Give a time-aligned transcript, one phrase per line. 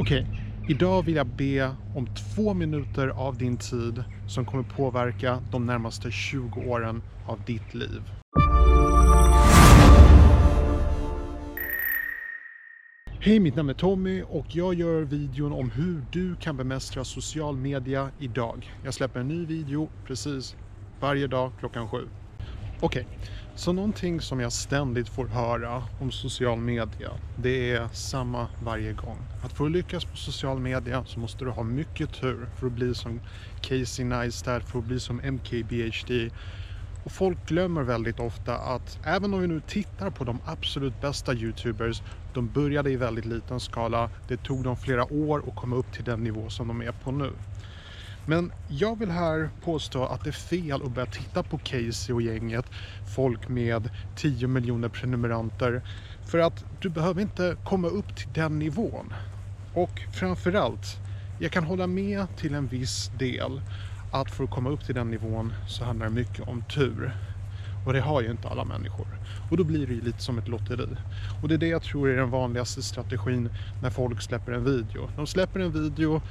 [0.00, 0.26] Okej,
[0.68, 6.10] idag vill jag be om två minuter av din tid som kommer påverka de närmaste
[6.10, 8.02] 20 åren av ditt liv.
[13.20, 17.56] Hej, mitt namn är Tommy och jag gör videon om hur du kan bemästra social
[17.56, 18.72] media idag.
[18.84, 20.56] Jag släpper en ny video precis
[21.00, 22.08] varje dag klockan sju.
[22.80, 23.06] Okej,
[23.58, 29.18] så någonting som jag ständigt får höra om social media, det är samma varje gång.
[29.44, 32.72] Att för att lyckas på social media så måste du ha mycket tur för att
[32.72, 33.20] bli som
[33.60, 36.30] Casey Neistat, för att bli som MKBHD.
[37.04, 41.34] Och folk glömmer väldigt ofta att även om vi nu tittar på de absolut bästa
[41.34, 42.02] YouTubers,
[42.34, 44.10] de började i väldigt liten skala.
[44.28, 47.12] Det tog dem flera år att komma upp till den nivå som de är på
[47.12, 47.30] nu.
[48.28, 52.22] Men jag vill här påstå att det är fel att börja titta på Casey och
[52.22, 52.64] gänget,
[53.14, 55.82] folk med 10 miljoner prenumeranter,
[56.24, 59.14] för att du behöver inte komma upp till den nivån.
[59.74, 60.96] Och framförallt,
[61.40, 63.60] jag kan hålla med till en viss del
[64.12, 67.12] att för att komma upp till den nivån så handlar det mycket om tur.
[67.86, 69.06] Och det har ju inte alla människor.
[69.50, 70.88] Och då blir det ju lite som ett lotteri.
[71.42, 73.50] Och det är det jag tror är den vanligaste strategin
[73.82, 75.10] när folk släpper en video.
[75.16, 76.22] De släpper en video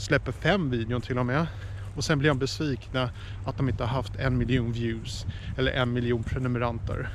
[0.00, 1.46] släpper fem videon till och med
[1.94, 3.10] och sen blir de besvikna
[3.44, 7.08] att de inte har haft en miljon views eller en miljon prenumeranter.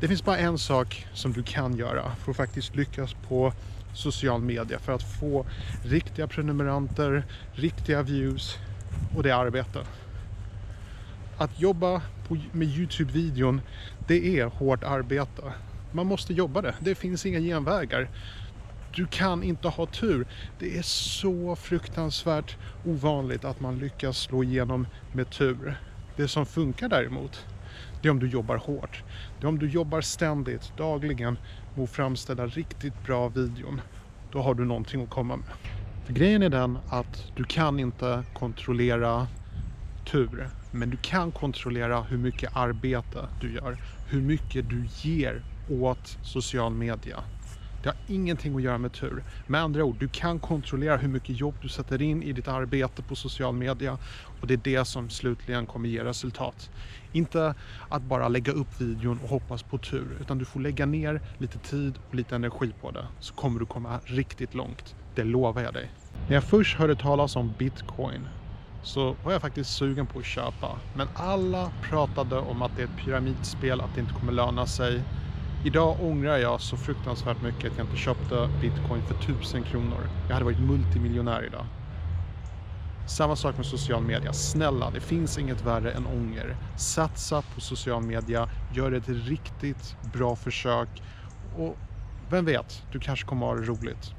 [0.00, 3.52] Det finns bara en sak som du kan göra för att faktiskt lyckas på
[3.92, 5.46] social media för att få
[5.82, 8.58] riktiga prenumeranter, riktiga views
[9.14, 9.86] och det är arbete.
[11.36, 13.60] Att jobba på, med Youtube-videon,
[14.06, 15.52] det är hårt arbete.
[15.90, 16.74] Man måste jobba det.
[16.80, 18.08] Det finns inga genvägar.
[18.96, 20.26] Du kan inte ha tur.
[20.58, 25.76] Det är så fruktansvärt ovanligt att man lyckas slå igenom med tur.
[26.16, 27.46] Det som funkar däremot,
[28.02, 29.02] det är om du jobbar hårt.
[29.40, 31.38] Det är om du jobbar ständigt, dagligen,
[31.74, 33.80] med att framställa riktigt bra videon.
[34.32, 35.46] Då har du någonting att komma med.
[36.06, 39.26] För grejen är den att du kan inte kontrollera
[40.04, 40.48] tur.
[40.70, 43.78] Men du kan kontrollera hur mycket arbete du gör.
[44.08, 47.24] Hur mycket du ger åt social media.
[47.80, 49.24] Det har ingenting att göra med tur.
[49.46, 53.02] Med andra ord, du kan kontrollera hur mycket jobb du sätter in i ditt arbete
[53.02, 53.98] på social media
[54.40, 56.70] och det är det som slutligen kommer ge resultat.
[57.12, 57.54] Inte
[57.88, 61.58] att bara lägga upp videon och hoppas på tur, utan du får lägga ner lite
[61.58, 64.94] tid och lite energi på det så kommer du komma riktigt långt.
[65.14, 65.92] Det lovar jag dig.
[66.26, 68.28] När jag först hörde talas om bitcoin
[68.82, 70.80] så var jag faktiskt sugen på att köpa.
[70.92, 75.04] Men alla pratade om att det är ett pyramidspel, att det inte kommer löna sig.
[75.66, 80.08] Idag ångrar jag så fruktansvärt mycket att jag inte köpte bitcoin för 1000 kronor.
[80.28, 81.66] Jag hade varit multimiljonär idag.
[83.08, 84.32] Samma sak med social media.
[84.32, 86.56] Snälla, det finns inget värre än ånger.
[86.76, 91.02] Satsa på social media, gör ett riktigt bra försök
[91.56, 91.76] och
[92.30, 94.15] vem vet, du kanske kommer ha det roligt.